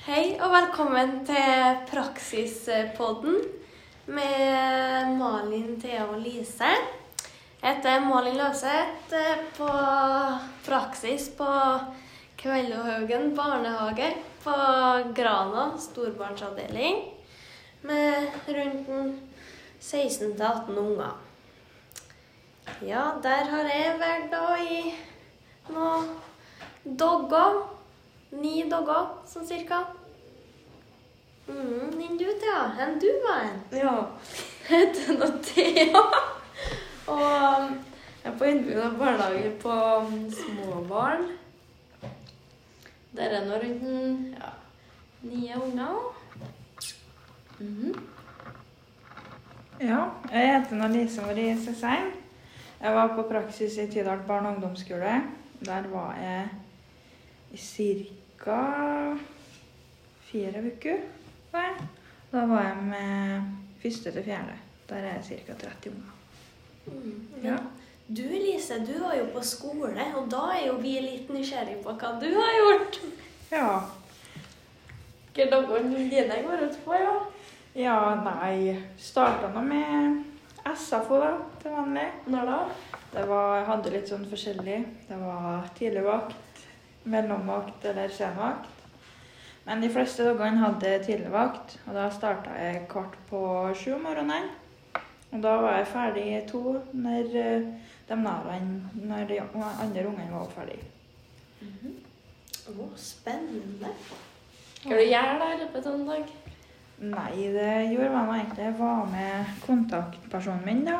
Hei 0.00 0.30
og 0.40 0.48
velkommen 0.48 1.10
til 1.28 1.74
Praksispodden 1.90 3.34
med 4.08 5.10
Malin, 5.18 5.74
Thea 5.76 6.06
og 6.08 6.22
Lise. 6.22 6.70
Jeg 7.60 7.66
heter 7.66 8.06
Malin 8.06 8.38
Løvseth 8.38 9.12
eh, 9.12 9.42
på 9.58 9.66
praksis 10.64 11.26
på 11.36 11.48
Kveldhaugen 12.40 13.34
barnehage 13.36 14.06
på 14.40 14.54
Grana 15.18 15.66
storbarnsavdeling 15.84 17.02
med 17.84 18.38
rundt 18.48 18.88
16-18 19.82 20.78
unger. 20.80 21.12
Ja, 22.88 23.04
der 23.20 23.52
har 23.52 23.68
jeg 23.68 24.00
vært 24.00 24.32
da 24.32 24.56
i 24.64 24.80
noen 25.68 26.08
dogger. 27.04 27.79
Ni 28.30 28.62
dager, 28.70 29.08
sånn 29.26 29.46
cirka. 29.46 29.80
Mm, 31.50 31.96
enn 31.98 32.18
du, 32.18 32.28
Thea? 32.38 32.60
Enn 32.78 32.98
du 33.02 33.08
var 33.24 33.40
en? 33.48 33.56
Ja. 33.74 33.94
Heter 34.70 35.16
nå 35.18 35.26
Thea. 35.42 36.04
Og 37.10 37.24
um, 37.24 37.72
jeg 38.20 38.30
er 38.30 38.38
på 38.38 38.46
innbygd 38.46 38.98
barnehage 39.00 39.50
på 39.62 39.74
små 40.36 40.84
barn. 40.86 41.26
Der 43.16 43.34
er 43.40 43.48
nå 43.48 43.58
rundt 43.58 44.38
ja, 44.38 44.52
nye 45.26 45.58
unger. 45.64 45.98
Mhm. 47.58 47.98
Ja, 49.80 50.04
jeg 50.30 50.48
heter 50.52 50.76
nå 50.76 50.88
Lise 50.92 51.24
Marie 51.24 51.56
Sessein. 51.58 52.12
Jeg 52.80 52.94
var 52.94 53.14
på 53.16 53.24
praksis 53.28 53.78
i 53.80 53.88
Tidal 53.90 54.22
barne- 54.28 54.48
og 54.48 54.54
ungdomsskole. 54.54 55.22
Der 55.64 55.88
var 55.88 56.14
jeg 56.20 56.48
i 57.52 57.56
ca. 58.44 59.18
fire 60.30 60.62
uker. 60.62 60.98
var. 61.50 61.76
Da 62.30 62.46
var 62.46 62.62
jeg 62.62 62.76
med 62.86 63.42
første 63.82 64.12
til 64.12 64.24
fjerde. 64.24 64.56
Der 64.88 64.96
er 64.96 65.20
jeg 65.28 65.44
ca. 65.46 65.52
30 65.52 65.90
unger. 65.90 66.16
Mm. 66.86 67.44
Ja. 67.44 67.56
Du, 68.08 68.22
Lise, 68.22 68.80
du 68.86 69.04
var 69.04 69.14
jo 69.14 69.24
på 69.34 69.42
skole, 69.42 70.04
og 70.16 70.30
da 70.30 70.46
er 70.56 70.66
jo 70.66 70.78
vi 70.82 70.96
litt 70.98 71.28
nysgjerrig 71.30 71.76
på 71.84 71.92
hva 71.94 72.16
du 72.18 72.26
har 72.34 72.56
gjort. 72.58 72.98
Ja. 73.52 73.68
Hva 75.34 75.46
dere 75.52 75.82
dine 75.86 76.40
går 76.42 76.64
ut 76.64 76.80
på, 76.84 76.96
ja? 76.98 77.12
Ja, 77.78 77.98
nei 78.18 78.74
Starta 78.98 79.52
nå 79.54 79.62
med 79.62 80.24
SFO, 80.74 81.20
da, 81.22 81.36
til 81.62 81.76
vanlig. 81.76 82.08
Når 82.26 82.50
da? 82.50 82.58
Det 83.12 83.22
var, 83.30 83.56
jeg 83.60 83.68
hadde 83.68 83.92
litt 83.94 84.10
sånn 84.10 84.26
forskjellig. 84.32 84.80
Det 85.06 85.18
var 85.22 85.70
tidligvakt, 85.78 86.34
mellomvakt 87.04 87.84
eller 87.84 88.08
senvakt. 88.08 88.68
Men 89.64 89.80
de 89.80 89.90
fleste 89.92 90.24
dagene 90.24 90.64
hadde 90.64 90.96
tidligvakt, 91.04 91.76
og 91.86 91.94
da 91.94 92.08
starta 92.10 92.56
jeg 92.58 92.86
kvart 92.90 93.16
på 93.28 93.42
sju 93.76 93.92
om 93.94 94.06
morgenen. 94.08 94.48
Og 95.30 95.42
da 95.44 95.52
var 95.62 95.76
jeg 95.78 95.90
ferdig 95.92 96.24
i 96.32 96.40
to 96.48 96.62
når 96.92 97.36
eh, 97.38 97.68
de 98.08 98.16
nærene, 98.18 98.80
når 98.94 99.28
de 99.28 99.40
andre 99.40 100.06
ungene 100.08 100.32
var 100.32 100.48
ferdig. 100.56 100.80
Å, 102.70 102.88
spennende. 102.98 103.92
Hva 104.80 104.96
du 104.96 105.04
gjøre 105.04 105.36
da 105.38 105.50
i 105.52 105.60
løpet 105.60 105.86
av 105.86 105.94
en 105.94 106.08
dag? 106.08 106.32
Nei, 107.00 107.34
det 107.54 107.70
gjorde 107.92 108.10
nå 108.12 108.34
egentlig. 108.34 108.64
Jeg 108.66 108.76
var 108.80 109.06
med 109.12 109.52
kontaktpersonen 109.64 110.66
min, 110.66 110.82
da. 110.88 110.98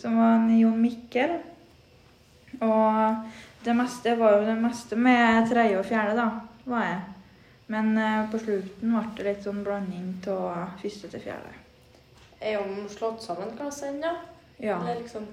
som 0.00 0.18
var 0.18 0.34
en 0.40 0.50
Jon 0.58 0.80
Mikkel. 0.80 1.38
Og 2.60 3.30
det 3.64 3.74
meste 3.76 4.14
var 4.16 4.38
jo 4.38 4.46
det 4.46 4.56
meste 4.60 4.96
med 4.96 5.48
tredje 5.50 5.78
og 5.78 5.86
fjerde, 5.86 6.14
da, 6.16 6.28
var 6.64 6.84
jeg. 6.86 7.00
Men 7.70 7.92
eh, 7.98 8.30
på 8.32 8.38
slutten 8.42 8.94
ble 8.96 9.02
det 9.16 9.26
litt 9.26 9.44
sånn 9.46 9.60
blanding 9.66 10.08
av 10.32 10.72
første 10.80 11.10
til 11.12 11.22
fjerde. 11.22 11.52
Er 12.40 12.64
de 12.64 12.88
slått 12.90 13.22
sammen 13.22 13.52
klassene, 13.58 14.00
ja? 14.00 14.14
Ja, 14.60 14.76
Eller 14.80 15.00
liksom 15.00 15.24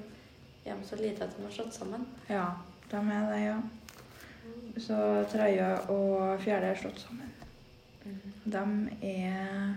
Er 0.66 0.76
de 0.76 0.84
så 0.88 0.96
lite 1.00 1.24
at 1.24 1.36
de 1.36 1.44
har 1.44 1.52
slått 1.52 1.74
sammen? 1.76 2.06
ja, 2.28 2.46
de 2.92 2.98
er 2.98 3.28
det, 3.32 3.40
ja. 3.46 3.58
Så 4.80 4.98
tredje 5.32 5.68
og 5.92 6.40
fjerde 6.44 6.72
er 6.72 6.80
slått 6.80 7.00
sammen. 7.00 7.32
De 8.44 8.64
er 9.08 9.76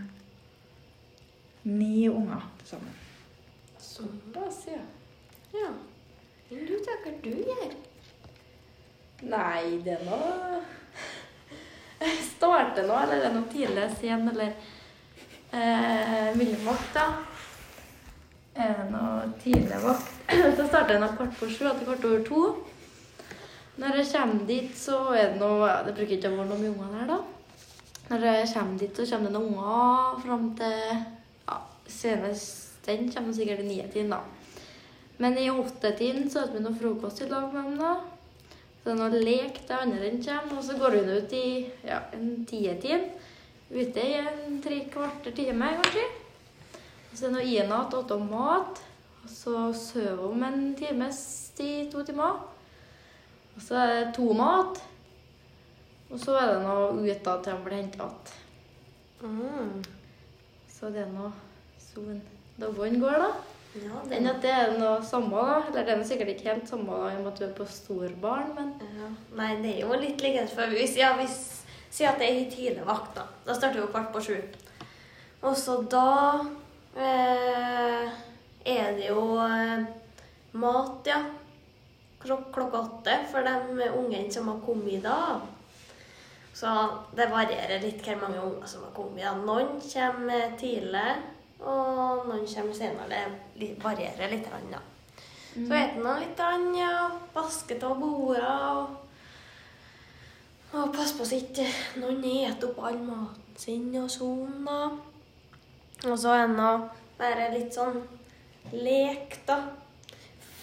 ni 1.63 2.09
unger 2.09 2.43
til 2.59 2.69
sammen. 2.75 2.99
Såpass, 3.79 4.65
ja. 4.67 4.83
Ja. 5.55 5.71
Enn 6.51 6.67
du, 6.67 6.75
hva 6.83 7.15
du 7.23 7.31
gjør? 7.31 7.75
Nei, 9.29 9.81
det 9.85 9.99
er 9.99 10.05
noe 10.09 10.61
Starte 12.31 12.87
nå, 12.87 12.95
eller 12.97 13.21
det 13.21 13.29
er 13.29 13.35
noe 13.35 13.51
tidlig 13.53 13.89
sen, 14.01 14.29
eller 14.33 14.55
eh, 15.53 16.31
mellomvakt, 16.39 16.95
da. 16.97 17.07
Er 18.57 18.73
det 18.79 18.87
noe 18.95 19.27
tidlig 19.43 19.83
vakt? 19.85 20.15
Så 20.57 20.67
starter 20.67 21.03
nå 21.03 21.11
kvart 21.19 21.37
på 21.37 21.51
sju 21.51 21.67
til 21.67 21.85
kvart 21.85 22.07
over 22.09 22.25
to. 22.27 22.45
Når 23.81 24.01
jeg 24.01 24.11
kommer 24.15 24.47
dit, 24.49 24.73
så 24.77 24.97
er 25.17 25.31
det 25.31 25.41
noe 25.41 25.69
Det 25.87 25.95
bruker 25.97 26.17
ikke 26.17 26.33
å 26.33 26.41
være 26.41 26.51
noe 26.51 26.61
mye 26.61 26.73
unger 26.73 26.97
der, 26.97 27.13
da. 27.13 27.21
Når 28.11 28.27
jeg 28.27 28.49
kommer 28.55 28.81
dit, 28.81 28.97
så 28.97 29.07
kommer 29.13 29.31
det 29.31 29.37
noen 29.37 29.53
unger 29.55 30.19
fram 30.25 30.51
til 30.59 30.81
ja, 31.47 31.61
Senest 31.89 32.71
den 32.87 33.11
kommer 33.13 33.37
sikkert 33.37 33.61
i 33.61 33.69
nietiden, 33.69 34.11
da. 34.11 34.23
Men 35.21 35.37
i 35.39 35.51
åttetiden 35.53 36.31
så 36.31 36.47
spiser 36.47 36.57
vi 36.57 36.65
noe 36.65 36.79
frokost 36.81 37.21
i 37.21 37.29
lag 37.29 37.53
med 37.53 37.69
dem, 37.69 37.77
da. 37.79 38.20
Så 38.81 38.89
det 38.89 38.93
er 38.95 39.01
noe 39.03 39.21
lek 39.21 39.59
til 39.69 39.77
andre 39.77 40.07
enn 40.09 40.23
kommer, 40.25 40.57
og 40.57 40.65
så 40.65 40.77
går 40.81 40.95
hun 40.97 41.11
ut 41.13 41.35
i 41.37 41.49
ja, 41.85 41.99
en 42.17 42.31
tietid. 42.49 43.11
Ute 43.71 44.03
i 44.03 44.15
en 44.17 44.57
tre 44.65 44.79
kvarter 44.91 45.35
time, 45.37 45.69
kanskje. 45.83 46.07
Og 47.11 47.19
så 47.19 47.27
er 47.27 47.29
det 47.29 47.35
noe 47.35 47.51
inat, 47.51 47.99
åtte 47.99 48.17
om 48.17 48.25
mat. 48.33 48.81
Og 49.21 49.29
så 49.29 49.67
sover 49.77 50.25
hun 50.25 50.47
en 50.49 50.65
times 50.79 51.21
tid, 51.59 51.91
to 51.93 52.07
timer. 52.09 52.41
Og 53.53 53.63
så 53.67 53.77
er 53.83 53.93
det 53.93 54.15
to 54.17 54.33
mat. 54.33 54.81
Og 56.11 56.19
så 56.25 56.41
er 56.41 56.55
det 56.55 56.65
noe 56.65 56.91
ut 57.05 57.25
da 57.29 57.37
til 57.45 57.59
hun 57.59 57.65
blir 57.69 57.83
henta 57.83 58.09
igjen. 58.09 58.37
Mm. 59.21 59.83
Så 60.73 60.89
det 60.89 61.05
er 61.05 61.13
noe 61.13 61.35
sånn 61.85 62.23
dagene 62.57 63.03
går, 63.03 63.21
da. 63.21 63.60
Ja, 63.71 64.01
det 64.03 64.17
Enn 64.19 64.27
at 64.27 64.41
det 64.43 64.51
er 64.51 64.73
noe 64.81 64.99
samme, 65.07 65.45
da. 65.47 65.61
Eller 65.69 65.87
det 65.87 65.95
er 65.95 66.05
sikkert 66.09 66.33
ikke 66.33 66.49
helt 66.51 66.69
samme 66.69 66.97
i 67.07 67.15
og 67.15 67.23
med 67.23 67.31
at 67.31 67.39
du 67.39 67.45
er 67.47 67.55
på 67.55 67.67
storbarn, 67.71 68.51
men 68.57 68.73
Ja. 68.99 69.11
Nei, 69.39 69.55
det 69.63 69.77
er 69.77 69.81
jo 69.85 70.01
litt 70.01 70.23
likens 70.25 70.55
for 70.57 70.75
hvis, 70.75 70.97
ja, 70.99 71.15
hvis 71.21 71.39
Si 71.91 72.07
at 72.07 72.21
det 72.23 72.29
er 72.29 72.37
i 72.39 72.51
tidlig 72.51 72.87
vakt, 72.87 73.17
da. 73.17 73.25
Da 73.47 73.55
starter 73.57 73.83
jo 73.83 73.89
kvart 73.91 74.13
på 74.15 74.23
sju. 74.23 74.37
Og 75.43 75.57
så 75.59 75.81
da 75.91 76.45
eh, 76.95 78.11
er 78.71 78.93
det 78.95 79.09
jo 79.09 79.25
eh, 79.43 79.89
mat, 80.53 81.11
ja. 81.11 81.25
Klok 82.21 82.51
klokka 82.55 82.85
åtte 82.85 83.17
for 83.33 83.43
de 83.43 83.89
ungene 83.97 84.31
som 84.31 84.51
har 84.53 84.61
kommet 84.63 85.03
da. 85.03 85.41
Så 86.55 86.71
det 87.17 87.31
varierer 87.33 87.81
litt 87.83 88.03
hvor 88.05 88.19
mange 88.21 88.43
unger 88.45 88.69
som 88.69 88.85
har 88.85 88.93
kommet. 88.95 89.25
da. 89.25 89.35
Noen 89.41 89.81
kommer 89.81 90.57
tidlig, 90.61 91.15
og 91.61 92.27
noen 92.29 92.47
kommer 92.49 92.77
senere. 92.77 93.21
Det 93.57 93.75
varierer 93.83 94.33
litt. 94.33 94.49
Da. 94.71 94.81
Så 95.51 95.75
spiser 95.75 96.01
nå 96.01 96.17
litt, 96.21 96.37
grann, 96.39 96.71
ja. 96.79 97.11
vasker 97.35 97.83
av 97.85 97.99
bordene 98.01 98.55
og, 98.79 98.97
og 100.73 100.93
passer 100.95 101.19
på 101.19 101.27
så 101.27 101.41
ikke 101.41 101.67
noen 102.01 102.21
spiser 102.23 102.65
opp 102.69 102.79
all 102.87 103.01
maten 103.03 103.59
sin 103.61 103.91
og 104.01 104.09
sånn. 104.13 104.65
da. 104.65 104.81
Og 106.09 106.17
så 106.17 106.37
er 106.39 106.47
det 106.49 106.71
bare 107.19 107.51
litt 107.57 107.77
sånn 107.77 107.99
lek, 108.73 109.41
da. 109.49 109.59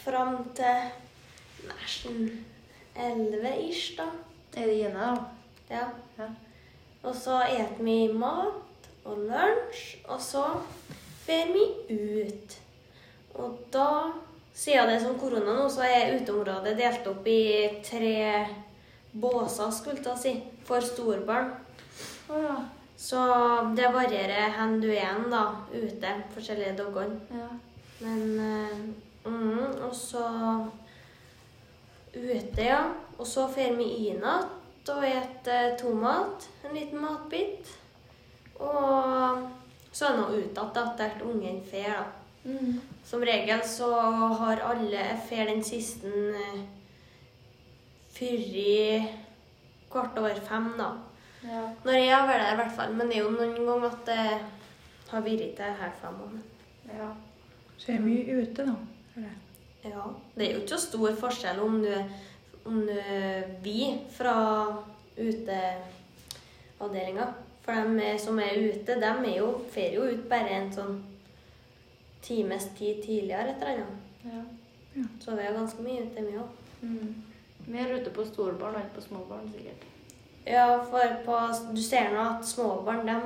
Fram 0.02 0.40
til 0.56 0.88
nesten 1.68 2.46
elleve 2.96 3.54
ish, 3.68 3.98
da. 4.00 4.08
er 4.56 4.72
det 4.72 4.78
Gine, 4.80 4.96
da? 4.98 5.28
Ja. 5.70 5.90
Ja. 6.18 6.32
Og 7.04 7.14
så 7.16 7.42
spiser 7.44 7.84
vi 7.84 8.08
mat 8.16 8.67
og 9.08 9.26
lunsj, 9.30 9.84
og 10.12 10.22
så 10.22 10.44
fer 11.26 11.52
vi 11.54 11.66
ut. 11.92 12.58
Og 13.38 13.60
da, 13.74 13.90
siden 14.58 14.90
det 14.90 14.98
er 14.98 15.04
sånn 15.06 15.20
korona 15.22 15.58
nå, 15.58 15.68
så 15.72 15.86
er 15.86 16.16
uteområdet 16.18 16.78
delt 16.80 17.08
opp 17.12 17.28
i 17.30 17.42
tre 17.86 18.18
båser, 19.18 19.72
skulle 19.74 20.04
jeg 20.04 20.22
si, 20.22 20.34
for 20.68 20.84
storbarn. 20.84 21.54
Ja. 22.30 22.58
Så 22.98 23.22
det 23.78 23.92
varierer 23.94 24.56
hvor 24.58 24.80
du 24.82 24.88
er 24.90 24.96
igjen 24.98 25.28
da, 25.30 25.44
ute, 25.70 26.14
forskjellige 26.34 26.78
dogger. 26.80 27.14
ja. 27.32 27.50
Men 28.00 28.40
eh, 28.40 28.82
mm, 29.26 29.84
Og 29.88 29.94
så 29.96 30.24
ute, 32.14 32.62
ja. 32.62 32.84
Og 33.18 33.26
så 33.28 33.48
drar 33.50 33.78
vi 33.78 33.88
i 34.08 34.14
natt 34.18 34.90
og 34.90 35.04
spiser 35.04 35.76
tomat, 35.82 36.48
en 36.64 36.76
liten 36.78 37.02
matbit. 37.02 37.74
Og 38.60 39.50
så 39.92 40.06
er 40.06 40.12
det 40.16 40.22
nå 40.22 40.28
ut 40.30 40.36
igjen 40.38 40.78
etter 40.84 41.12
ungen 41.26 41.62
fer, 41.68 41.94
da. 41.98 42.06
Mm. 42.48 42.80
Som 43.06 43.24
regel 43.28 43.62
så 43.68 43.90
har 44.40 44.58
alle 44.64 45.04
fer 45.28 45.46
den 45.50 45.64
siste 45.66 46.08
eh, 46.08 46.62
før 48.16 48.40
kvart 49.92 50.18
over 50.20 50.36
fem, 50.48 50.68
da. 50.78 50.90
Ja. 51.48 51.62
Når 51.86 51.94
jeg 51.98 52.16
har 52.16 52.28
vært 52.28 52.42
der, 52.44 52.54
i 52.54 52.56
hvert 52.62 52.76
fall. 52.78 52.92
Men 52.98 53.08
det 53.10 53.16
er 53.18 53.24
jo 53.24 53.36
noen 53.36 53.54
ganger 53.58 53.86
at 53.92 54.02
det 54.08 54.26
har 55.12 55.22
vært 55.26 55.56
til 55.58 55.72
her 55.82 55.92
fem 56.02 56.16
år. 56.28 56.34
ja. 56.94 57.10
Så 57.78 57.84
jeg 57.92 57.98
er 58.00 58.08
mye 58.08 58.34
ute, 58.42 58.62
da. 58.66 58.76
Eller? 59.16 59.36
Ja. 59.86 60.04
Det 60.36 60.44
er 60.48 60.54
jo 60.56 60.62
ikke 60.64 60.74
så 60.74 60.80
stor 60.82 61.12
forskjell 61.20 61.60
om 61.62 61.74
du, 61.84 61.94
om 62.66 62.78
du 62.88 63.00
vi 63.64 63.80
fra 64.12 64.36
uteavdelinga. 65.18 67.26
For 67.68 67.76
dem 67.76 67.98
er- 68.00 68.18
som 68.18 68.40
er 68.40 68.54
ute, 68.56 68.96
de 68.96 69.06
er 69.06 69.38
jo, 69.38 69.48
fer 69.72 69.92
jo 69.94 70.06
ut 70.08 70.30
bare 70.30 70.50
en 70.56 70.70
sånn 70.72 71.02
times 72.22 72.70
tid 72.78 73.02
tidligere 73.04 73.50
et 73.50 73.62
eller 73.62 73.84
annet. 73.84 73.98
ja. 74.96 75.04
Så 75.20 75.36
vi 75.36 75.44
er 75.44 75.54
ganske 75.54 75.84
mye 75.84 76.06
ute, 76.06 76.24
vi 76.26 76.38
òg. 76.38 76.48
Mm. 76.82 77.16
Mer 77.68 77.92
ute 77.94 78.10
på 78.16 78.24
storbarn 78.26 78.76
enn 78.80 78.90
på 78.96 79.02
småbarn, 79.04 79.52
sikkert. 79.52 79.84
Ja, 80.48 80.80
for 80.90 81.18
på, 81.26 81.36
du 81.76 81.82
ser 81.82 82.10
nå 82.14 82.24
at 82.40 82.46
småbarn 82.46 83.06
de 83.06 83.18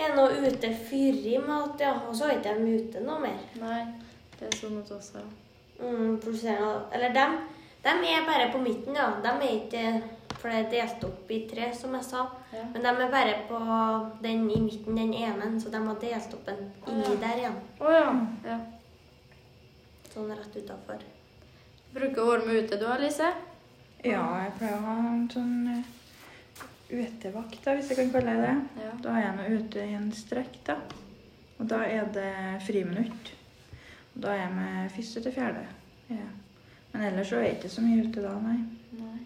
er 0.00 0.14
nå 0.16 0.28
ute 0.46 0.70
fyrig 0.88 1.40
mat, 1.46 1.74
ja. 1.80 1.92
Og 2.08 2.14
så 2.14 2.24
er 2.30 2.38
ikke 2.38 2.54
de 2.64 2.78
ute 2.78 3.02
noe 3.04 3.18
mer. 3.20 3.42
Nei, 3.60 3.82
det 4.38 4.46
er 4.48 4.56
sånn 4.56 4.78
hos 4.80 4.90
oss, 4.92 5.12
òg. 5.18 5.26
Mm. 5.82 6.20
Eller 6.94 7.12
dem, 7.12 7.36
de 7.82 7.88
er 8.14 8.26
bare 8.30 8.52
på 8.52 8.62
midten, 8.62 8.94
ja. 8.94 9.10
De 9.20 9.28
er 9.28 9.58
ikke 9.58 10.02
For 10.40 10.48
det 10.48 10.60
er 10.60 10.70
delt 10.72 11.02
opp 11.04 11.30
i 11.30 11.42
tre, 11.50 11.68
som 11.76 11.92
jeg 11.98 12.06
sa. 12.06 12.24
Ja. 12.54 12.64
Men 12.72 12.86
de 12.86 12.90
er 12.90 13.12
bare 13.12 13.34
på 13.48 13.58
den 14.24 14.46
i 14.48 14.60
midten, 14.64 14.96
den 14.96 15.12
ene, 15.12 15.52
så 15.60 15.72
de 15.72 15.80
har 15.84 15.98
delt 16.00 16.36
opp 16.38 16.48
en 16.48 16.62
inni 16.88 17.16
der 17.20 17.42
igjen. 17.42 17.58
Oh, 17.80 17.92
ja. 17.92 18.14
ja. 18.48 18.58
Sånn 20.14 20.32
rett 20.32 20.56
utafor. 20.56 21.04
Bruker 21.92 22.24
å 22.24 22.54
ute 22.56 22.78
du, 22.80 22.86
Alice? 22.88 23.28
Ja, 24.00 24.22
jeg 24.46 24.54
pleier 24.56 24.78
å 24.78 24.86
ha 24.86 24.96
en 25.10 25.26
sånn 25.28 25.56
eh, 25.74 25.90
utevakt, 26.88 27.60
da, 27.66 27.74
hvis 27.76 27.90
jeg 27.92 27.98
kan 28.00 28.12
kalle 28.14 28.36
det 28.38 28.46
det. 28.48 28.84
Ja. 28.86 28.92
Da 29.04 29.12
er 29.12 29.26
jeg 29.26 29.36
nå 29.36 29.48
ute 29.58 29.84
i 29.84 29.96
en 29.98 30.08
strekk, 30.16 30.56
da. 30.70 30.78
Og 31.60 31.68
da 31.68 31.82
er 31.84 32.08
det 32.14 32.32
friminutt. 32.64 33.34
Og 34.14 34.22
da 34.24 34.32
er 34.32 34.40
jeg 34.46 34.54
med 34.56 34.94
første 34.94 35.24
til 35.26 35.34
fjerde. 35.36 35.66
Ja. 36.08 36.30
Men 36.94 37.04
ellers 37.10 37.28
så 37.28 37.36
er 37.38 37.50
jeg 37.50 37.58
ikke 37.58 37.74
så 37.74 37.84
mye 37.84 38.06
ute 38.06 38.24
da, 38.24 38.32
nei. 38.40 38.56
Nei. 38.96 39.18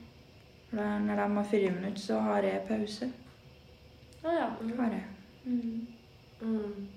Når 0.75 1.17
de 1.21 1.27
har 1.37 1.45
friminutt, 1.51 2.01
så 2.01 2.19
har 2.21 2.43
jeg 2.43 2.65
pause. 2.69 3.11
Å 4.25 4.33
ja. 4.35 4.47
Har 4.79 4.95
jeg. 4.95 5.05
Mm. 5.45 5.87
Mm. 6.41 6.89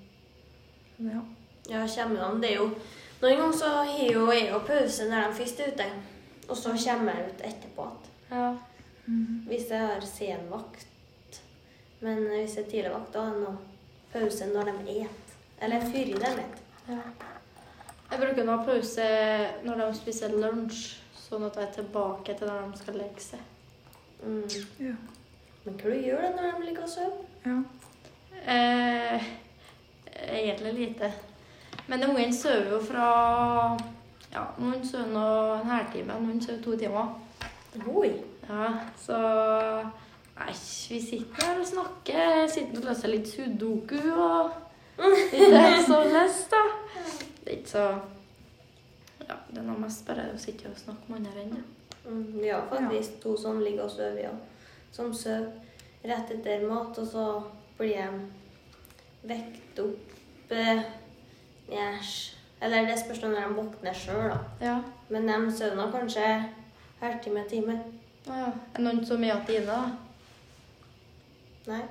Ja. 0.97 1.21
Ja, 1.69 1.83
kommer 1.95 2.21
jo. 2.21 2.39
Det 2.41 2.51
er 2.51 2.55
jo 2.61 2.69
Noen 3.17 3.39
ganger 3.39 3.55
så 3.57 3.69
har 3.81 4.11
jo 4.13 4.27
jeg 4.29 4.49
jo 4.51 4.59
pause 4.65 5.07
når 5.09 5.23
de 5.25 5.37
først 5.39 5.59
er 5.59 5.71
ute. 5.73 5.87
Og 6.47 6.57
så 6.57 6.73
kommer 6.77 7.15
jeg 7.17 7.31
ut 7.31 7.41
etterpå 7.49 7.87
igjen. 7.87 8.11
Ja. 8.31 8.49
Mhm. 9.07 9.39
Hvis 9.47 9.69
jeg 9.71 9.87
har 9.87 10.05
sen 10.05 10.45
vakt. 10.51 10.85
Men 11.99 12.27
hvis 12.29 12.55
jeg 12.57 12.65
er 12.65 12.69
tidligvakt, 12.69 13.13
da 13.13 13.23
er 13.25 13.33
det 13.33 13.41
noe 13.41 13.57
pause 14.13 14.49
når 14.53 14.71
de 14.71 14.99
et. 15.01 15.33
Eller 15.61 15.81
før 15.81 16.13
de 16.13 16.31
et. 16.43 16.61
ja. 16.89 17.01
Jeg 18.11 18.19
bruker 18.21 18.47
å 18.47 18.53
ha 18.53 18.63
pause 18.63 19.05
når 19.65 19.81
de 19.81 19.87
spiser 19.97 20.35
lunsj, 20.39 20.83
sånn 21.19 21.43
at 21.43 21.57
jeg 21.59 21.67
er 21.67 21.73
tilbake 21.81 22.37
til 22.39 22.47
når 22.47 22.69
de 22.71 22.77
skal 22.79 22.99
legge 23.01 23.23
seg. 23.23 23.39
Mm. 24.23 24.43
Ja. 24.79 24.93
Men 25.65 25.75
hva 25.81 25.91
du 25.91 25.99
gjør 26.01 26.21
du 26.23 26.35
når 26.37 26.57
de 26.59 26.65
ligger 26.65 26.83
og 26.83 26.89
sover? 26.89 27.25
ja. 27.45 27.57
Eh, 28.47 29.23
egentlig 30.29 30.73
lite. 30.73 31.11
Men 31.87 32.03
ungene 32.09 32.33
sover 32.33 32.69
jo 32.71 32.79
fra 32.83 33.07
Ja, 34.33 34.43
noen 34.59 34.83
sover 34.87 35.07
nå 35.13 35.25
en 35.61 35.69
halvtime, 35.71 36.17
noen 36.21 36.41
sover 36.41 36.61
to 36.63 36.75
timer. 36.77 37.13
Oi. 37.87 38.11
Ja, 38.49 38.69
så 38.97 39.17
Nei, 40.37 40.53
vi 40.89 40.99
sitter 41.01 41.45
her 41.47 41.59
og 41.59 41.65
snakker. 41.67 42.47
Sitter 42.47 42.77
og 42.77 42.85
løser 42.91 43.09
litt 43.09 43.27
sudoku 43.31 43.97
og 44.13 44.51
litt 45.01 45.87
sånn 45.89 46.13
da. 46.13 46.61
Det 47.43 47.53
er 47.53 47.57
ikke 47.57 47.71
så 47.71 47.85
Ja, 49.27 49.35
det 49.49 49.57
er 49.59 49.65
noe 49.65 49.79
mest 49.81 50.05
bare 50.07 50.29
å 50.33 50.37
sitte 50.39 50.69
og 50.69 50.77
snakke 50.79 51.09
med 51.11 51.25
andre 51.25 51.41
enn 51.41 51.55
det. 51.57 51.63
Mm, 52.07 52.39
vi 52.41 52.49
har 52.49 52.67
faktisk 52.71 53.19
to 53.23 53.35
som 53.37 53.59
ligger 53.59 53.83
og 53.83 53.91
sover, 53.91 54.19
ja. 54.23 54.31
Som 54.91 55.13
sover 55.13 55.51
rett 56.07 56.31
etter 56.31 56.63
mat, 56.69 56.97
og 56.97 57.07
så 57.07 57.25
blir 57.77 57.97
de 57.97 59.27
vekt 59.27 59.79
opp 59.83 60.51
eh, 60.55 60.81
Eller 62.61 62.87
det 62.87 62.95
spørs 62.99 63.21
når 63.21 63.35
de 63.35 63.55
våkner 63.57 63.93
sjøl, 63.93 64.29
da. 64.31 64.37
Ja. 64.63 64.77
Men 65.09 65.27
de 65.27 65.51
sover 65.51 65.75
nå 65.77 65.89
kanskje 65.93 66.25
halvtime, 67.01 67.43
time. 67.49 67.75
Å 68.27 68.33
ja. 68.41 68.47
Er 68.47 68.79
det 68.79 68.85
noen 68.87 69.03
som 69.05 69.23
er 69.23 69.35
igjen 69.35 69.61
inne, 69.61 69.75
da? 69.75 69.81
Nei, 71.67 71.83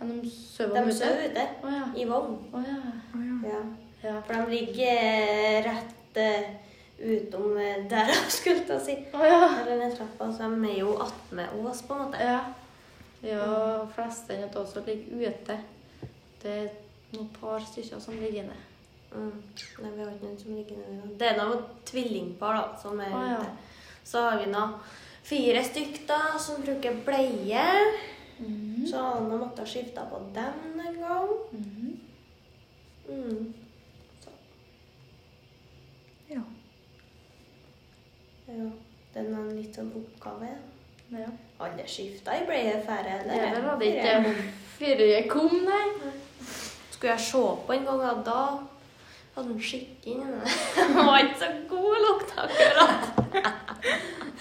Er 0.00 0.06
de 0.08 0.30
sover 0.30 0.78
de 0.78 0.86
ute? 0.88 0.96
sover 0.98 1.24
ute. 1.30 1.46
Oh, 1.62 1.72
ja. 1.74 1.84
I 1.98 2.06
vogn. 2.08 2.38
Oh, 2.54 2.62
ja. 2.66 2.78
Oh, 3.14 3.24
ja. 3.26 3.38
Ja. 3.50 3.62
Ja. 4.02 4.14
For 4.26 4.34
de 4.34 4.50
ligger 4.50 5.62
rett 5.68 6.16
eh, 6.18 6.48
utom 7.02 7.56
eh, 7.58 7.84
der 7.90 8.10
jeg 8.12 8.32
skulle 8.38 8.64
til 8.66 8.76
å 8.76 8.82
si. 8.82 8.96
Oh, 9.12 9.26
ja. 9.26 9.44
Eller 9.62 9.84
den 9.84 9.94
trappa, 9.96 10.30
så 10.32 10.50
de 10.52 10.70
er 10.70 10.80
jo 10.80 10.96
attmed 11.02 11.62
oss, 11.62 11.82
på 11.86 11.96
en 11.96 12.04
måte. 12.06 12.22
Ja. 12.22 12.40
Ja, 13.22 13.86
flesteparten 13.94 14.48
av 14.48 14.56
også 14.64 14.82
ligger 14.86 15.30
ute. 15.30 15.58
Det 16.42 16.54
er 16.64 16.70
noen 17.12 17.28
par 17.36 17.62
stykker 17.62 18.00
som 18.02 18.16
ligger 18.18 18.42
inne. 18.42 18.56
Mm. 19.12 19.36
Nei, 19.84 19.90
vi 19.92 20.02
har 20.02 20.10
ikke 20.10 20.26
noen 20.26 20.40
som 20.40 20.56
ligger 20.56 20.80
inne. 20.80 21.12
Det 21.20 21.28
er 21.28 21.38
noen 21.38 21.62
tvillingpar 21.86 22.58
da, 22.58 22.64
som 22.82 22.98
er 23.04 23.14
oh, 23.14 23.28
ja. 23.28 23.38
ute. 23.38 24.00
Så 24.08 24.24
har 24.26 24.40
vi 24.40 24.48
nå 24.50 24.64
fire 25.22 25.62
stykk 25.68 26.00
da, 26.08 26.20
som 26.42 26.64
bruker 26.64 26.98
bleie. 27.06 27.66
Mm. 28.40 28.86
Så 28.90 28.98
han 28.98 29.30
har 29.30 29.38
måttet 29.44 29.70
skifte 29.70 30.02
på 30.10 30.18
den 30.34 30.80
en 30.86 30.98
gang. 30.98 31.30
Mm. 31.52 32.00
Mm. 33.08 33.52
ja. 36.32 36.42
Ja. 38.52 38.68
Det 39.12 39.20
er 39.20 39.28
en 39.28 39.48
litt 39.56 39.76
sånn 39.76 39.92
oppgave. 39.96 40.48
Ja. 41.12 41.28
Alle 41.62 41.84
skifta 41.88 42.34
i 42.38 42.44
bleie 42.48 42.78
før, 42.86 43.04
eller? 43.04 43.34
Ja, 43.36 43.50
det 43.52 43.64
hadde 43.66 43.88
ikke 43.90 44.34
før 44.78 45.02
jeg 45.06 45.26
kom, 45.30 45.56
nei. 45.66 46.12
Skulle 46.90 47.12
jeg 47.12 47.24
se 47.26 47.42
på 47.66 47.74
en 47.76 47.84
gang, 47.86 48.22
da 48.26 48.38
hadde 49.34 49.48
han 49.48 49.60
skikk 49.62 50.08
inn 50.10 50.24
i 50.24 50.30
det. 50.32 50.56
Var 50.96 51.18
ikke 51.26 51.38
så 51.42 51.50
god 51.70 52.02
lukt 52.06 52.34
akkurat. 52.44 53.04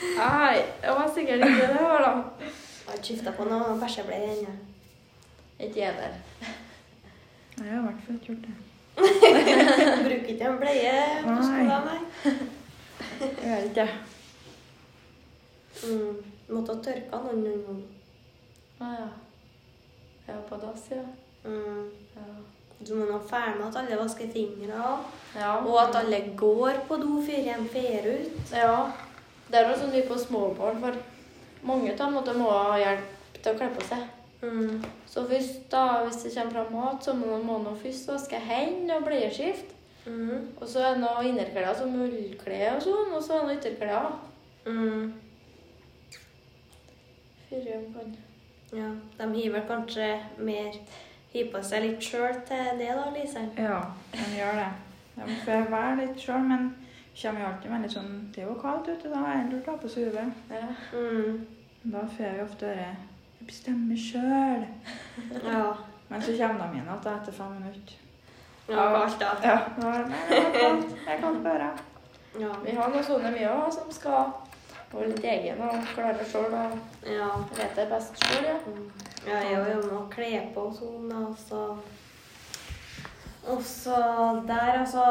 Nei, 0.01 0.55
det 0.81 0.93
var 0.97 1.09
sikkert 1.13 1.43
ikke 1.45 1.67
det 1.69 1.81
var 1.83 2.01
da. 2.01 2.11
Jeg 2.41 2.87
har 2.87 2.95
ikke 2.97 3.05
skifta 3.05 3.33
på 3.37 3.45
noe 3.45 3.75
bæsjebleie 3.81 4.31
ennå. 4.33 4.53
Ikke 5.61 5.77
jeg 5.83 5.91
heller. 5.91 6.15
Nei, 7.59 7.67
Jeg 7.67 7.75
har 7.75 7.77
i 7.77 7.83
hvert 7.85 8.01
fall 8.05 8.17
ikke 8.17 8.31
gjort 8.31 8.47
det. 8.47 8.55
Bruker 10.07 10.33
ikke 10.33 10.49
en 10.49 10.57
bleie 10.63 10.95
på 11.27 11.37
skolen, 11.45 11.87
nei. 11.91 12.60
Jeg 13.21 13.51
vet 13.51 13.69
ikke. 13.71 13.87
Mm. 15.87 16.15
Måtte 16.51 16.75
ha 16.75 16.83
tørka 16.85 17.21
noen 17.25 17.43
noen 17.45 17.61
ganger. 17.67 17.89
Å 18.81 18.93
ja. 18.97 19.09
Ja, 20.27 20.39
på 20.49 20.57
dass, 20.61 20.87
ja. 20.91 21.03
Mm. 21.45 21.85
Ja. 22.15 22.27
Du 22.81 22.95
må 22.97 23.05
nå 23.05 23.19
med 23.21 23.65
at 23.67 23.77
alle 23.77 23.97
vasker 23.99 24.29
fingrene, 24.33 24.97
Ja. 25.35 25.51
og 25.59 25.77
at 25.79 25.95
alle 25.95 26.19
går 26.37 26.81
på 26.87 26.97
do 26.97 27.21
før 27.21 27.43
de 27.45 27.69
fer 27.69 28.07
ut. 28.11 28.51
ja. 28.51 28.91
Det 29.51 29.59
er 29.59 29.67
også 29.67 29.81
sånn 29.83 29.91
mye 29.91 30.07
på 30.07 30.15
småbarn, 30.17 30.79
for 30.79 30.95
mange 31.67 31.91
av 31.91 32.25
dem 32.25 32.39
må 32.39 32.49
ha 32.49 32.77
hjelp 32.79 33.41
til 33.43 33.53
å 33.53 33.57
kle 33.57 33.67
på 33.75 33.83
seg. 33.83 34.05
Mm. 34.41 34.85
Så 35.05 35.25
først 35.27 35.69
da, 35.69 36.03
hvis 36.05 36.23
det 36.23 36.31
kommer 36.35 36.51
fra 36.51 36.69
mat, 36.71 37.03
så 37.03 37.13
må 37.13 37.37
man 37.43 37.77
først 37.83 38.07
vaske 38.07 38.39
hendene 38.39 38.95
og 38.97 39.03
bleieskift. 39.05 39.75
Mm. 40.05 40.47
Og 40.57 40.67
så 40.67 40.81
er 40.81 40.95
det 40.95 41.03
noe 41.03 41.25
innerklær 41.29 41.73
som 41.77 41.93
ullklær 41.93 42.77
og 42.77 42.83
sånn, 42.85 43.13
og 43.13 43.23
så 43.23 43.35
er 43.35 43.39
det 43.39 43.47
noe 43.47 43.57
ytterklær. 43.59 44.11
Mm. 44.65 45.13
Før 47.49 47.71
om 47.77 47.87
kan. 47.95 48.11
Ja, 48.71 48.89
de 49.19 49.33
hiver 49.35 49.65
kanskje 49.67 50.13
mer 50.39 50.77
Hiver 51.31 51.51
på 51.51 51.61
seg 51.63 51.83
litt 51.85 52.03
sjøl 52.03 52.37
til 52.47 52.79
det, 52.79 52.91
da, 52.95 53.07
Lise. 53.15 53.43
Ja, 53.59 53.79
de 54.13 54.27
gjør 54.35 54.57
det. 54.59 54.69
De 55.15 55.37
får 55.45 55.69
være 55.71 55.97
litt 55.99 56.19
sjøl, 56.23 56.45
men 56.47 56.69
kommer 57.21 57.43
jo 57.43 57.47
alltid 57.49 57.71
med 57.71 57.83
litt 57.83 57.95
sånn 57.95 58.11
Det 58.31 58.43
er 58.43 58.47
jo 58.47 58.57
kaldt 58.59 58.87
ute, 58.87 59.11
da 59.11 59.23
er 59.27 59.41
det 59.41 59.57
lurt 59.57 59.67
å 59.67 59.75
ha 59.75 59.81
på 59.81 59.91
seg 59.91 60.11
UV. 60.11 60.19
Ja. 60.51 60.67
Mm. 60.95 61.41
Da 61.91 62.05
får 62.15 62.37
vi 62.37 62.45
ofte 62.45 62.69
høre 62.69 62.89
Jeg 62.91 63.47
bestemmer 63.49 63.99
sjøl. 63.99 64.67
Ja. 65.43 65.65
Men 66.11 66.23
så 66.23 66.35
kommer 66.37 66.67
de 66.67 66.77
igjen 66.77 66.91
igjen 66.91 67.13
etter 67.17 67.35
fem 67.35 67.53
minutter. 67.57 67.99
Ja, 68.71 68.87
kaldt, 68.95 69.19
da. 69.19 69.31
Ja, 69.43 69.57
da 69.77 69.93
er 69.93 70.03
det 70.03 70.09
nei, 70.11 70.21
det 70.29 70.39
er 70.39 70.53
kaldt. 70.59 70.93
Jeg 71.07 71.19
kan 71.23 71.39
ikke 71.39 71.53
høre. 71.55 71.71
Ja. 72.39 72.51
Vi 72.63 72.75
har 72.77 72.91
noen 72.93 73.03
sånne 73.03 73.31
mye 73.35 73.49
også, 73.51 73.79
som 73.81 73.95
skal 73.95 74.21
være 74.91 75.09
litt 75.11 75.25
egen 75.33 75.63
og 75.67 75.87
klare 75.95 76.27
sjøl 76.27 76.51
og 76.51 76.77
ja. 77.07 77.31
vet 77.57 77.75
det 77.79 77.87
best 77.91 78.21
sjøl, 78.23 78.45
ja. 78.47 78.57
Ja, 79.27 79.41
jeg 79.45 79.59
òg 79.59 79.67
jo 79.69 79.81
med 79.85 79.97
å 79.99 80.05
kle 80.11 80.31
på 80.55 80.69
og 80.69 80.77
sånn, 80.77 81.11
Altså. 81.21 81.65
Og 83.51 83.61
så 83.65 83.97
der, 84.45 84.79
altså 84.83 85.03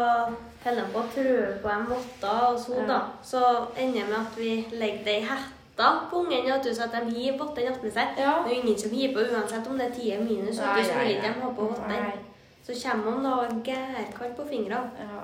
Holder 0.61 0.91
på 0.93 1.01
å 1.01 1.09
trø 1.15 1.37
på 1.63 1.71
en 1.73 1.87
votter 1.89 2.43
og 2.51 2.59
sånn, 2.61 2.85
da. 2.89 2.99
Så 3.25 3.41
ender 3.81 4.03
det 4.03 4.09
med 4.11 4.19
at 4.19 4.35
vi 4.37 4.51
legger 4.77 5.07
det 5.07 5.15
i 5.23 5.25
hetta, 5.25 5.87
på 6.11 6.21
ungen, 6.21 6.45
vet 6.45 6.67
du, 6.67 6.75
så 6.77 6.85
at 6.85 6.99
de 6.99 7.15
hiver 7.15 7.39
vottene 7.41 7.73
attmed 7.73 7.95
seg. 7.95 8.19
Ja. 8.21 8.35
Det 8.45 8.53
er 8.53 8.59
jo 8.59 8.67
ingen 8.67 8.77
som 8.83 8.93
hiver 8.93 9.15
på 9.17 9.39
uansett 9.39 9.71
om 9.71 9.81
det 9.81 9.87
er 9.89 9.95
10 9.97 10.27
minus, 10.27 10.59
så 10.59 10.67
Nei, 10.69 10.75
du 10.77 10.91
skulle 10.91 11.07
nei, 11.07 11.15
ikke 11.15 11.31
nei. 11.31 11.41
ha 11.41 11.55
på 11.57 11.71
votter. 11.71 12.30
Så 12.65 12.77
kommer 12.83 13.11
man 13.11 13.25
da 13.25 13.35
og 13.45 13.61
gærkald 13.65 14.35
på 14.37 14.47
fingrene. 14.49 14.91
Ja. 15.01 15.21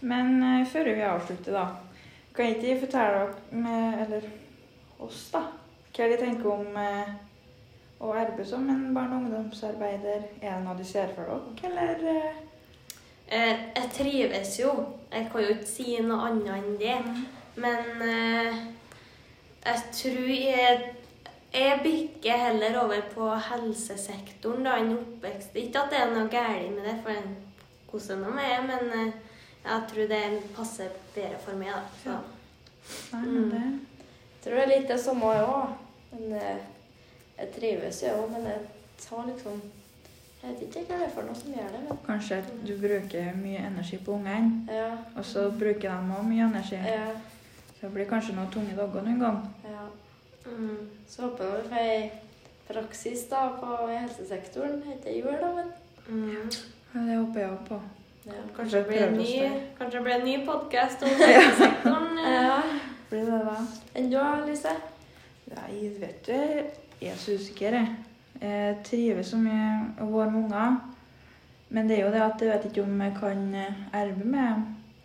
Men 0.00 0.42
uh, 0.42 0.66
før 0.68 0.92
vi 0.94 1.04
avslutter, 1.08 1.52
da, 1.52 1.66
kan 2.36 2.50
ikke 2.52 2.66
de 2.66 2.80
fortelle 2.80 3.20
dere, 3.20 3.28
med, 3.50 4.00
eller 4.04 4.26
oss, 5.00 5.30
da, 5.32 5.46
hva 5.96 6.10
de 6.10 6.18
tenker 6.20 6.50
om 6.52 6.76
uh, 6.76 7.14
å 8.00 8.12
arbeide 8.12 8.44
som 8.48 8.68
en 8.68 8.90
barne- 8.94 9.16
og 9.16 9.24
ungdomsarbeider? 9.24 10.28
Er 10.42 10.52
det 10.52 10.64
noe 10.66 10.76
de 10.76 10.84
ser 10.84 11.14
for 11.16 11.32
dere, 11.62 11.72
eller? 11.72 12.04
Uh... 12.10 12.44
Jeg 13.26 13.88
trives 13.92 14.60
jo. 14.60 14.70
Jeg 15.12 15.26
kan 15.32 15.42
jo 15.42 15.54
ikke 15.56 15.66
si 15.66 15.96
noe 16.04 16.28
annet 16.28 16.52
enn 16.54 16.76
det. 16.78 16.98
Men 17.56 18.02
eh, 18.04 18.56
jeg 19.64 19.82
tror 19.92 20.28
jeg, 20.28 20.80
jeg 21.52 21.80
bikker 21.82 22.36
heller 22.36 22.78
over 22.82 23.02
på 23.14 23.28
helsesektoren 23.50 24.66
da 24.66 24.76
enn 24.80 24.94
oppvekst. 24.96 25.56
Ikke 25.56 25.84
at 25.84 25.92
det 25.92 26.00
er 26.02 26.12
noe 26.12 26.28
galt 26.32 26.72
med 26.74 26.84
det, 26.84 26.96
for 27.02 27.16
den 27.16 27.36
koser 27.90 28.20
de 28.20 28.32
er, 28.42 28.62
men 28.66 28.92
eh, 28.92 29.12
jeg 29.66 29.86
tror 29.90 30.10
det 30.10 30.22
passer 30.56 30.90
bedre 31.14 31.38
for 31.42 31.58
meg. 31.58 31.72
da. 31.72 31.82
Så. 32.02 32.16
Nei, 33.12 33.26
men 33.26 33.50
det 33.50 33.62
Jeg 33.66 34.52
tror 34.52 34.54
det 34.54 34.62
er 34.62 34.72
litt 34.78 34.88
det 34.88 35.00
samme 35.02 35.32
jeg 35.34 35.46
òg. 35.50 35.72
Men 36.12 36.36
eh, 36.38 36.60
jeg 37.38 37.48
trives 37.56 38.02
jo 38.02 38.12
òg, 38.20 38.30
men 38.30 38.46
jeg 38.46 38.60
tar 39.02 39.26
liksom 39.26 39.60
Jeg 40.42 40.52
vet 40.52 40.62
ikke 40.62 40.82
hva 40.86 40.98
det 41.00 41.06
er 41.08 41.14
for 41.14 41.26
noe 41.26 41.34
som 41.34 41.54
gjør 41.56 41.70
det, 41.72 41.78
men 41.88 41.98
Kanskje 42.06 42.36
at 42.38 42.50
du 42.68 42.74
bruker 42.78 43.38
mye 43.40 43.62
energi 43.66 43.96
på 43.98 44.12
ungene, 44.14 44.66
ja. 44.70 44.90
og 45.16 45.24
så 45.24 45.48
bruker 45.50 45.88
de 45.88 46.12
også 46.14 46.22
mye 46.28 46.44
energi. 46.44 46.76
Ja. 46.76 47.08
Så 47.72 47.86
det 47.86 47.92
blir 47.94 48.06
kanskje 48.10 48.36
noen 48.36 48.52
tunge 48.52 48.76
dager 48.76 49.02
noen 49.02 49.22
gang. 49.24 49.40
ja. 49.64 49.86
Mm. 50.46 50.88
Så 51.08 51.22
håper 51.22 51.44
jeg 51.44 51.62
vi 51.62 51.68
får 51.68 51.78
ei 51.82 52.10
praksis 52.68 53.26
da 53.30 53.44
på 53.60 53.76
helsesektoren 53.90 54.80
etter 54.94 55.18
jul, 55.20 55.36
da, 55.40 55.52
men 55.60 55.72
Mm. 56.08 56.50
Ja, 56.94 57.00
det 57.02 57.16
håper 57.18 57.40
jeg 57.40 57.50
også 57.50 57.64
på. 57.68 57.80
ja. 58.26 58.32
Kanskje 58.56 58.78
det 58.78 58.86
blir 58.86 59.00
en 59.06 59.16
ny, 59.18 59.32
kanskje 59.78 59.98
det 59.98 60.02
blir 60.04 60.14
en 60.14 60.24
ny 60.24 60.36
podkast 60.46 61.02
om 61.02 61.08
helsesektoren. 61.18 62.18
eh. 62.18 62.32
ja. 62.44 62.60
Blir 63.10 63.24
det 63.26 63.40
da? 63.46 63.56
Enn 63.94 64.10
du, 64.10 64.18
Lise? 64.46 64.74
Nei, 65.50 65.88
vet 66.00 66.26
du, 66.26 66.32
jeg 67.00 67.10
er 67.12 67.16
så 67.16 67.34
usikker, 67.34 67.74
jeg. 67.74 67.96
Jeg 68.40 68.76
trives 68.84 69.30
så 69.30 69.36
mye 69.36 69.66
å 70.02 70.06
være 70.12 70.30
med 70.30 70.44
unger. 70.44 70.76
Men 71.68 71.88
det 71.88 71.98
er 71.98 72.04
jo 72.04 72.10
det 72.14 72.22
at 72.22 72.40
jeg 72.42 72.50
vet 72.52 72.64
ikke 72.70 72.82
om 72.86 73.00
jeg 73.02 73.14
kan 73.20 73.44
eh, 73.54 73.78
arbeide 73.92 74.24
med 74.30 74.62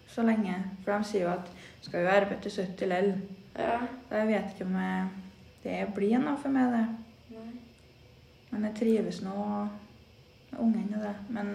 så 0.08 0.22
lenge. 0.26 0.56
For 0.84 0.92
de 0.98 1.04
sier 1.10 1.26
jo 1.26 1.32
at 1.34 1.50
skal 1.82 2.04
jo 2.06 2.10
arbeide 2.14 2.42
til 2.46 2.52
70 2.52 2.90
lell. 2.92 3.12
Ja. 3.58 3.80
Så 4.10 4.16
jeg 4.22 4.28
vet 4.28 4.54
ikke 4.56 4.66
om 4.70 4.76
jeg, 4.78 5.08
det 5.64 5.88
blir 5.96 6.18
noe 6.20 6.38
for 6.42 6.50
meg, 6.54 6.72
det. 6.74 7.36
Nei. 7.38 7.52
Men 8.52 8.64
jeg 8.68 8.76
trives 8.82 9.22
nå 9.24 9.36
med 10.52 10.60
ungene 10.60 10.98
og 10.98 11.04
det. 11.06 11.14
Men 11.30 11.52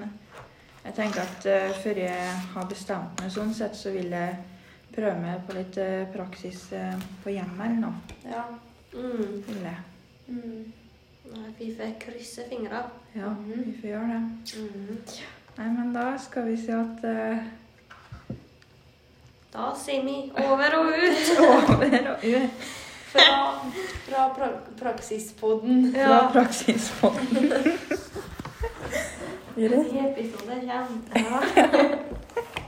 jeg 0.87 0.95
tenker 0.97 1.21
at 1.27 1.49
uh, 1.51 1.75
før 1.83 1.99
jeg 2.01 2.37
har 2.55 2.69
bestemt 2.71 3.21
meg 3.21 3.33
sånn 3.35 3.53
sett, 3.55 3.75
så 3.77 3.91
vil 3.93 4.15
jeg 4.15 4.37
prøve 4.95 5.19
meg 5.21 5.43
på 5.49 5.57
litt 5.59 5.77
uh, 5.83 6.07
praksis 6.15 6.69
uh, 6.73 6.95
på 7.25 7.35
hjemmet 7.35 7.67
eller 7.67 7.83
noe. 7.83 8.17
Ja. 8.31 8.47
Mm. 8.95 9.43
Vil 9.49 9.67
jeg. 9.67 9.77
Mm. 10.29 10.73
Nei, 11.35 11.51
Vi 11.59 11.73
får 11.77 11.97
krysse 12.01 12.47
fingrene. 12.49 12.87
Ja, 13.17 13.29
Mhm. 13.35 13.63
vi 13.67 13.73
får 13.81 13.91
gjøre 13.91 14.09
det. 14.15 14.57
Mm. 14.63 14.99
Nei, 15.59 15.69
men 15.75 15.93
da 15.93 16.07
skal 16.19 16.45
vi 16.47 16.57
si 16.57 16.73
at 16.73 17.03
Da 19.53 19.71
sier 19.75 20.03
vi 20.05 20.17
over 20.37 20.75
og 20.79 20.91
ut. 20.93 21.31
Over 21.51 22.11
og 22.13 22.25
ut 22.25 22.67
Fra, 23.17 24.29
fra 24.35 24.35
pra 24.35 24.49
praksispodden. 24.83 25.95
fra 26.07 26.31
praksismåten. 26.33 27.53
Ny 29.57 29.65
episode 29.99 30.61
kommer. 30.67 30.99
Ja. 31.15 31.41